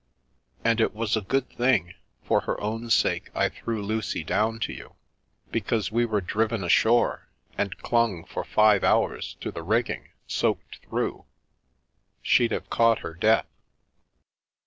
[0.63, 1.93] And it was a good thing,
[2.23, 4.95] for her own sake, I threw Lucy down to you,
[5.51, 11.25] because we were driven ashore, and clung for five hours to the rigging, soaked through.
[12.23, 13.45] She'd have caught her death."